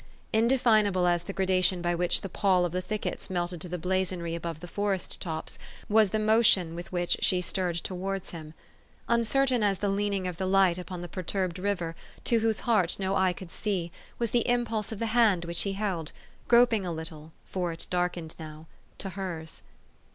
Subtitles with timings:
[0.33, 4.33] Indefinable as the gradation by which the pall of the thickets melted to the blazonry
[4.33, 8.55] above the forest tops was the motion with which she stirred towards him.
[9.07, 13.15] Uncertain as the leaning of the light upon the perturbed river, to whose heart no
[13.15, 16.11] eye could see, was the impulse of the hand which he held
[16.47, 18.65] groping a little, for it darkened now
[18.97, 19.61] to hers.